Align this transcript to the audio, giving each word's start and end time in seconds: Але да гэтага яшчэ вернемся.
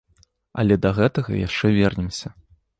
Але 0.63 0.77
да 0.85 0.93
гэтага 1.01 1.31
яшчэ 1.47 1.65
вернемся. 1.79 2.27